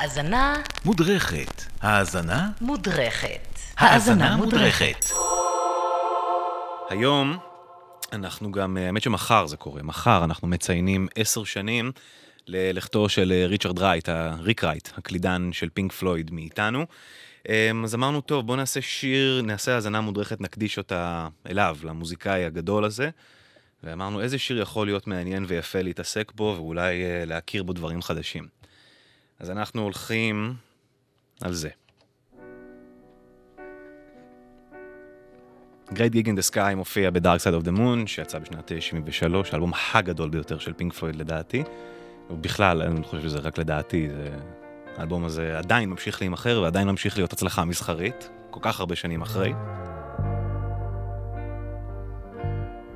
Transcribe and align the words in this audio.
האזנה 0.00 0.62
מודרכת. 0.84 1.62
האזנה? 1.80 2.48
מודרכת. 2.60 3.58
האזנה 3.76 4.36
מודרכת. 4.36 5.04
היום 6.90 7.38
אנחנו 8.12 8.52
גם, 8.52 8.76
האמת 8.76 9.02
שמחר 9.02 9.46
זה 9.46 9.56
קורה, 9.56 9.82
מחר 9.82 10.24
אנחנו 10.24 10.48
מציינים 10.48 11.08
עשר 11.14 11.44
שנים 11.44 11.92
ללכתו 12.46 13.08
של 13.08 13.32
אה, 13.32 13.46
ריצ'רד 13.46 13.78
רייט, 13.78 14.08
ריק 14.38 14.64
רייט, 14.64 14.88
הקלידן 14.96 15.50
של 15.52 15.68
פינק 15.74 15.92
פלויד 15.92 16.30
מאיתנו. 16.30 16.86
אמ, 17.48 17.84
אז 17.84 17.94
אמרנו, 17.94 18.20
טוב, 18.20 18.46
בואו 18.46 18.56
נעשה 18.56 18.82
שיר, 18.82 19.42
נעשה 19.42 19.74
האזנה 19.74 20.00
מודרכת, 20.00 20.40
נקדיש 20.40 20.78
אותה 20.78 21.28
אליו, 21.50 21.76
למוזיקאי 21.84 22.44
הגדול 22.44 22.84
הזה. 22.84 23.10
ואמרנו, 23.82 24.20
איזה 24.20 24.38
שיר 24.38 24.60
יכול 24.60 24.86
להיות 24.86 25.06
מעניין 25.06 25.44
ויפה 25.48 25.82
להתעסק 25.82 26.32
בו, 26.34 26.54
ואולי 26.56 27.04
אה, 27.04 27.24
להכיר 27.24 27.62
בו 27.62 27.72
דברים 27.72 28.02
חדשים. 28.02 28.63
אז 29.38 29.50
אנחנו 29.50 29.82
הולכים 29.82 30.54
על 31.40 31.52
זה. 31.52 31.68
Great 35.88 36.14
Gig 36.14 36.26
in 36.26 36.38
the 36.38 36.52
Sky 36.52 36.74
מופיע 36.76 37.10
ב-Dark 37.10 37.40
Side 37.40 37.62
of 37.62 37.66
the 37.66 37.78
Moon, 37.78 38.06
שיצא 38.06 38.38
בשנת 38.38 38.72
73, 38.80 39.52
האלבום 39.52 39.72
הגדול 39.94 40.28
ביותר 40.28 40.58
של 40.58 40.72
פינק 40.72 40.92
פלויד 40.92 41.16
לדעתי. 41.16 41.62
ובכלל, 42.30 42.82
אני 42.82 43.04
חושב 43.04 43.22
שזה 43.22 43.38
רק 43.38 43.58
לדעתי, 43.58 44.08
זה... 44.10 44.30
האלבום 44.96 45.24
הזה 45.24 45.58
עדיין 45.58 45.90
ממשיך 45.90 46.20
להימכר 46.20 46.60
ועדיין 46.62 46.88
ממשיך 46.88 47.16
להיות 47.16 47.32
הצלחה 47.32 47.64
מסחרית, 47.64 48.30
כל 48.50 48.60
כך 48.62 48.80
הרבה 48.80 48.96
שנים 48.96 49.22
אחרי. 49.22 49.52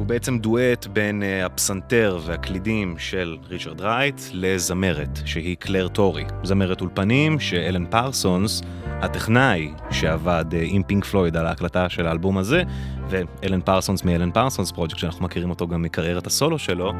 והוא 0.00 0.08
בעצם 0.08 0.38
דואט 0.38 0.86
בין 0.86 1.22
אה, 1.22 1.46
הפסנתר 1.46 2.18
והקלידים 2.24 2.94
של 2.98 3.36
ריצ'רד 3.48 3.80
רייט 3.80 4.20
לזמרת, 4.32 5.18
שהיא 5.24 5.56
קלר 5.56 5.88
טורי. 5.88 6.24
זמרת 6.42 6.80
אולפנים 6.80 7.40
שאלן 7.40 7.86
פרסונס, 7.86 8.62
הטכנאי 8.86 9.72
שעבד 9.90 10.44
אה, 10.50 10.56
עם 10.62 10.82
פינק 10.82 11.04
פלויד 11.04 11.36
על 11.36 11.46
ההקלטה 11.46 11.88
של 11.88 12.06
האלבום 12.06 12.38
הזה, 12.38 12.62
ואלן 13.08 13.60
פרסונס 13.60 14.04
מאלן 14.04 14.30
פרסונס 14.30 14.70
פרויקט, 14.72 14.98
שאנחנו 14.98 15.24
מכירים 15.24 15.50
אותו 15.50 15.68
גם 15.68 15.82
מקריירת 15.82 16.26
הסולו 16.26 16.58
שלו, 16.58 16.92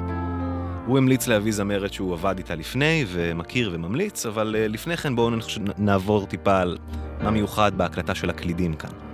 הוא 0.86 0.98
המליץ 0.98 1.27
להביא 1.27 1.53
זמרת 1.53 1.92
שהוא 1.92 2.12
עבד 2.12 2.34
איתה 2.38 2.55
לפני 2.55 3.05
ומכיר 3.08 3.70
וממליץ, 3.72 4.27
אבל 4.27 4.56
uh, 4.58 4.72
לפני 4.72 4.97
כן 4.97 5.16
בואו 5.16 5.30
נעבור 5.78 6.27
טיפה 6.27 6.60
על 6.60 6.78
מה 7.22 7.30
מיוחד 7.30 7.72
בהקלטה 7.77 8.14
של 8.14 8.30
הקלידים 8.30 8.75
כאן. 8.75 9.09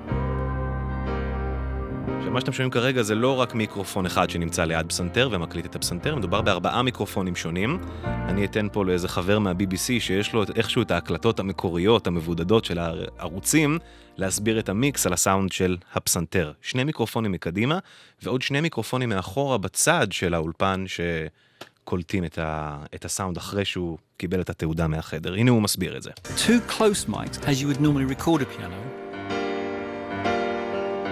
שמה 2.24 2.40
שאתם 2.40 2.52
שומעים 2.52 2.70
כרגע 2.70 3.02
זה 3.02 3.14
לא 3.14 3.40
רק 3.40 3.54
מיקרופון 3.54 4.06
אחד 4.06 4.30
שנמצא 4.30 4.64
ליד 4.64 4.86
פסנתר 4.86 5.28
ומקליט 5.32 5.66
את 5.66 5.76
הפסנתר, 5.76 6.16
מדובר 6.16 6.40
בארבעה 6.40 6.82
מיקרופונים 6.82 7.36
שונים. 7.36 7.78
אני 8.04 8.44
אתן 8.44 8.66
פה 8.72 8.84
לאיזה 8.84 9.08
חבר 9.08 9.38
מה-BBC 9.38 10.00
שיש 10.00 10.32
לו 10.32 10.44
איכשהו 10.56 10.82
את 10.82 10.90
ההקלטות 10.90 11.40
המקוריות, 11.40 12.06
המבודדות 12.06 12.64
של 12.64 12.78
הערוצים, 12.78 13.78
להסביר 14.16 14.58
את 14.58 14.68
המיקס 14.68 15.06
על 15.06 15.12
הסאונד 15.12 15.52
של 15.52 15.76
הפסנתר. 15.94 16.52
שני 16.62 16.84
מיקרופונים 16.84 17.32
מקדימה, 17.32 17.78
ועוד 18.22 18.42
שני 18.42 18.60
מיקרופונים 18.60 19.08
מאחורה 19.08 19.58
בצד 19.58 20.06
של 20.10 20.34
האולפן 20.34 20.84
שקולטים 20.86 22.24
את, 22.24 22.38
ה... 22.38 22.78
את 22.94 23.04
הסאונד 23.04 23.36
אחרי 23.36 23.64
שהוא 23.64 23.98
קיבל 24.16 24.40
את 24.40 24.50
התעודה 24.50 24.86
מהחדר. 24.86 25.34
הנה 25.34 25.50
הוא 25.50 25.62
מסביר 25.62 25.96
את 25.96 26.02
זה. 26.02 26.10
Two 26.24 26.70
close 26.70 27.10
mics, 27.10 27.38
as 27.42 27.60
you 27.60 27.66
would 27.68 27.80
normally 27.80 28.16
record 28.16 28.42
a 28.42 28.58
piano. 28.58 29.05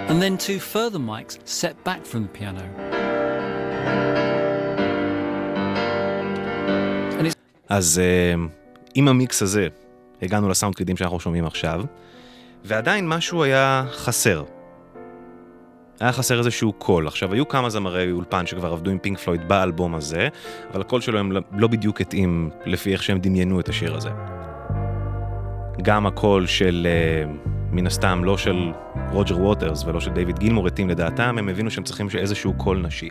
And 0.08 0.20
then 0.22 0.36
two 0.36 0.58
further 0.58 0.98
mics 0.98 1.34
set 1.44 1.74
back 1.84 2.04
from 2.04 2.22
the 2.24 2.38
piano. 2.38 2.64
אז 7.68 8.00
uh, 8.00 8.38
עם 8.94 9.08
המיקס 9.08 9.42
הזה 9.42 9.68
הגענו 10.22 10.48
לסאונד 10.48 10.74
קלידים 10.74 10.96
שאנחנו 10.96 11.20
שומעים 11.20 11.46
עכשיו, 11.46 11.84
ועדיין 12.64 13.08
משהו 13.08 13.42
היה 13.42 13.84
חסר. 13.92 14.44
היה 16.00 16.12
חסר 16.12 16.38
איזשהו 16.38 16.72
קול. 16.72 17.06
עכשיו, 17.06 17.32
היו 17.32 17.48
כמה 17.48 17.70
זמרי 17.70 18.12
אולפן 18.12 18.46
שכבר 18.46 18.72
עבדו 18.72 18.90
עם 18.90 18.98
פינק 18.98 19.18
פלויד 19.18 19.48
באלבום 19.48 19.94
הזה, 19.94 20.28
אבל 20.72 20.80
הקול 20.80 21.00
שלהם 21.00 21.32
לא, 21.32 21.40
לא 21.52 21.68
בדיוק 21.68 22.00
התאים 22.00 22.50
לפי 22.64 22.92
איך 22.92 23.02
שהם 23.02 23.18
דמיינו 23.18 23.60
את 23.60 23.68
השיר 23.68 23.94
הזה. 23.94 24.10
גם 25.82 26.06
הקול 26.06 26.46
של... 26.46 26.86
אה, 26.86 27.53
מן 27.74 27.86
הסתם 27.86 28.24
לא 28.24 28.38
של 28.38 28.72
רוג'ר 29.10 29.38
ווטרס 29.38 29.84
ולא 29.84 30.00
של 30.00 30.10
דיוויד 30.10 30.38
גילמור 30.38 30.66
התאים 30.66 30.88
לדעתם, 30.88 31.38
הם 31.38 31.48
הבינו 31.48 31.70
שהם 31.70 31.84
צריכים 31.84 32.08
איזשהו 32.18 32.54
קול 32.54 32.78
נשי. 32.78 33.08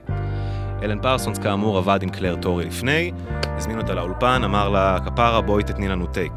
אלן 0.84 1.02
פרסונס 1.02 1.38
כאמור 1.38 1.78
עבד 1.78 2.00
עם 2.02 2.10
קלר 2.10 2.36
טורי 2.36 2.66
לפני, 2.66 3.12
הזמין 3.44 3.78
אותה 3.78 3.94
לאולפן, 3.94 4.42
אמר 4.46 4.70
לה, 4.70 4.98
כפרה 5.06 5.42
בואי 5.42 5.64
תתני 5.64 5.88
לנו 5.88 6.08
טייק. 6.08 6.34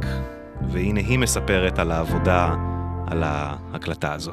והנה 0.69 1.01
היא 1.01 1.19
מספרת 1.19 1.79
על 1.79 1.91
העבודה, 1.91 2.55
על 3.07 3.23
ההקלטה 3.23 4.13
הזו. 4.13 4.33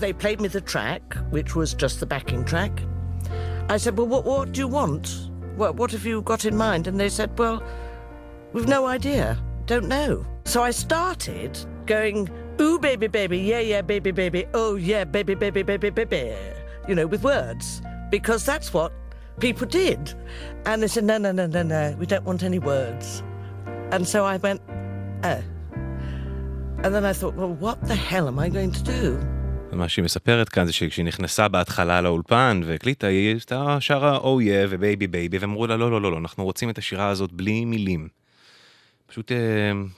They 0.00 0.12
played 0.22 0.40
me 0.40 0.48
the 0.48 0.72
track, 0.72 1.16
which 1.30 1.56
was 1.56 1.74
just 1.74 2.00
the 2.00 2.06
backing 2.06 2.44
track. 2.44 2.72
I 3.68 3.76
said, 3.76 3.98
well, 3.98 4.06
what, 4.06 4.24
what 4.24 4.52
do 4.52 4.60
you 4.60 4.68
want? 4.68 5.04
What, 5.56 5.74
what 5.80 5.90
have 5.90 6.06
you 6.06 6.22
got 6.22 6.44
in 6.44 6.56
mind? 6.56 6.86
And 6.86 6.98
they 7.02 7.10
said, 7.18 7.30
well, 7.38 7.62
we've 8.52 8.68
no 8.68 8.86
idea, 8.86 9.24
don't 9.66 9.88
know. 9.96 10.24
So 10.44 10.62
I 10.62 10.70
started 10.70 11.52
going 11.86 12.30
Ooh, 12.60 12.78
baby, 12.78 13.06
baby, 13.06 13.38
yeah, 13.38 13.60
yeah, 13.60 13.82
baby, 13.82 14.10
baby, 14.10 14.46
oh, 14.52 14.74
yeah, 14.74 15.04
baby, 15.04 15.34
baby, 15.34 15.62
baby, 15.62 15.90
baby, 15.90 16.34
you 16.88 16.94
know, 16.94 17.06
with 17.06 17.22
words, 17.22 17.80
because 18.10 18.44
that's 18.44 18.74
what 18.74 18.90
people 19.38 19.66
did. 19.66 20.14
And 20.66 20.82
they 20.82 20.88
said, 20.88 21.04
no, 21.04 21.18
no, 21.18 21.30
no, 21.32 21.46
no, 21.46 21.62
no, 21.62 21.96
we 22.00 22.06
don't 22.06 22.24
want 22.24 22.42
any 22.42 22.58
words. 22.58 23.22
And 23.92 24.06
so 24.06 24.24
I 24.24 24.36
went, 24.38 24.60
oh. 25.24 25.42
And 26.82 26.94
then 26.94 27.04
I 27.04 27.12
thought, 27.12 27.34
well, 27.34 27.54
what 27.64 27.78
the 27.90 27.94
hell 27.94 28.26
am 28.28 28.38
I 28.38 28.48
going 28.48 28.72
to 28.72 28.82
do? 28.82 29.18
מה 29.72 29.88
שהיא 29.88 30.04
מספרת 30.04 30.48
כאן 30.48 30.66
זה 30.66 30.72
שכשהיא 30.72 31.04
נכנסה 31.04 31.48
בהתחלה 31.48 32.00
לאולפן 32.00 32.60
והקליטה, 32.64 33.06
היא 33.06 33.36
שרה 33.80 34.18
yeah 34.42 34.66
ו 34.68 35.06
baby 35.06 35.20
baby, 35.20 35.38
ואמרו 35.38 35.66
לה, 35.66 35.76
לא, 35.76 35.90
לא, 35.90 36.00
לא, 36.00 36.12
לא, 36.12 36.18
אנחנו 36.18 36.44
רוצים 36.44 36.70
את 36.70 36.78
השירה 36.78 37.08
הזאת 37.08 37.32
בלי 37.32 37.64
מילים. 37.64 38.08
פשוט 39.08 39.32
אה, 39.32 39.36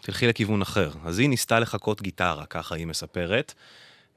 תלכי 0.01 0.27
לכיוון 0.27 0.63
אחר. 0.63 0.91
אז 1.05 1.19
היא 1.19 1.29
ניסתה 1.29 1.61
לחקות 1.61 2.03
גיטרה, 2.03 2.47
ככה 2.47 2.75
היא 2.75 2.87
מספרת. 2.87 3.55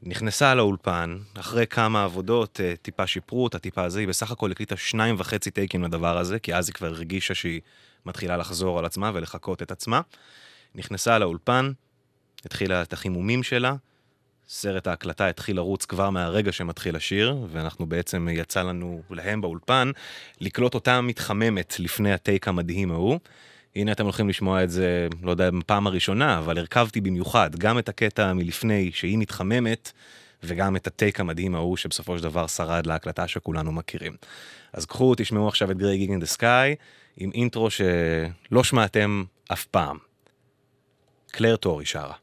נכנסה 0.02 0.56
לאולפן, 0.56 1.18
אחרי 1.34 1.68
כמה 1.68 2.04
עבודות 2.04 2.60
אה, 2.64 2.74
טיפה 2.82 3.08
שיפרו 3.08 3.44
אותה, 3.44 3.60
טיפה 3.60 3.90
זה, 3.90 4.00
היא 4.00 4.08
בסך 4.08 4.32
הכל 4.32 4.52
הקליטה 4.52 4.78
שניים 4.78 5.16
וחצי 5.18 5.52
טייקים 5.52 5.84
לדבר 5.84 6.18
הזה, 6.18 6.40
כי 6.40 6.56
אז 6.56 6.70
היא 6.70 6.74
כבר 6.74 6.88
הרגישה 6.88 7.36
שהיא 7.36 7.62
מתחילה 8.06 8.38
לחזור 8.38 8.80
על 8.80 8.86
עצמה 8.86 9.12
ולחקות 9.14 9.62
את 9.62 9.72
עצמה. 9.72 10.02
נכנסה 10.76 11.20
לאולפן, 11.20 11.72
התחילה 12.46 12.82
את 12.82 12.94
החימומים 12.94 13.44
שלה, 13.44 13.76
סרט 14.48 14.88
ההקלטה 14.88 15.28
התחיל 15.28 15.56
לרוץ 15.56 15.86
כבר 15.86 16.10
מהרגע 16.10 16.52
שמתחיל 16.52 16.96
השיר, 16.96 17.38
ואנחנו 17.50 17.86
בעצם, 17.86 18.28
יצא 18.32 18.64
לנו, 18.64 19.02
להם 19.10 19.42
באולפן, 19.42 19.92
לקלוט 20.42 20.74
אותה 20.74 21.02
מתחממת 21.02 21.76
לפני 21.80 22.14
הטייק 22.14 22.48
המדהים 22.48 22.92
ההוא. 22.92 23.20
הנה 23.76 23.92
אתם 23.92 24.04
הולכים 24.04 24.30
לשמוע 24.30 24.64
את 24.64 24.70
זה, 24.70 25.08
לא 25.24 25.32
יודע, 25.32 25.50
בפעם 25.52 25.88
הראשונה, 25.88 26.40
אבל 26.40 26.58
הרכבתי 26.58 27.02
במיוחד 27.02 27.56
גם 27.56 27.80
את 27.80 27.90
הקטע 27.90 28.34
מלפני 28.34 28.92
שהיא 28.94 29.18
מתחממת, 29.18 29.92
וגם 30.44 30.76
את 30.76 30.88
הטייק 30.88 31.20
המדהים 31.20 31.56
ההוא 31.56 31.78
שבסופו 31.78 32.18
של 32.18 32.24
דבר 32.24 32.48
שרד 32.48 32.86
להקלטה 32.86 33.28
שכולנו 33.28 33.72
מכירים. 33.72 34.14
אז 34.74 34.86
קחו, 34.86 35.14
תשמעו 35.18 35.48
עכשיו 35.48 35.72
את 35.72 35.78
גריי 35.78 35.98
גיג 35.98 36.12
אין 36.12 36.20
דה 36.20 36.26
סקאי, 36.26 36.76
עם 37.18 37.32
אינטרו 37.34 37.70
שלא 37.70 38.64
שמעתם 38.64 39.24
אף 39.52 39.66
פעם. 39.66 39.98
קלר 41.32 41.56
טורי 41.56 41.86
שרה. 41.86 42.14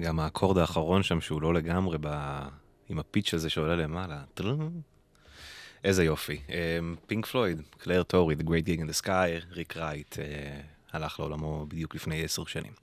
גם 0.00 0.20
האקורד 0.20 0.58
האחרון 0.58 1.02
שם, 1.02 1.20
שהוא 1.20 1.42
לא 1.42 1.54
לגמרי 1.54 1.98
ב... 2.00 2.08
עם 2.88 2.98
הפיץ' 2.98 3.34
הזה 3.34 3.50
שעולה 3.50 3.76
למעלה. 3.76 4.22
איזה 5.84 6.04
יופי. 6.04 6.40
פינק 7.06 7.26
פלויד, 7.26 7.62
קלר 7.78 8.02
טורי, 8.02 8.34
The 8.34 8.42
Great 8.42 8.66
Gig 8.66 8.80
in 8.80 8.90
the 8.90 9.04
Sky, 9.04 9.52
ריק 9.52 9.76
רייט, 9.76 10.16
הלך 10.92 11.20
לעולמו 11.20 11.66
בדיוק 11.68 11.94
לפני 11.94 12.24
עשר 12.24 12.44
שנים. 12.44 12.72